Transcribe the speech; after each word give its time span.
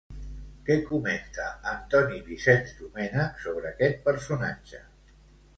Què 0.69 0.77
comenta 0.85 1.49
Antoni 1.73 2.21
Vicenç 2.31 2.73
Domènec 2.81 3.45
sobre 3.47 3.71
aquest 3.75 4.03
personatge? 4.09 4.83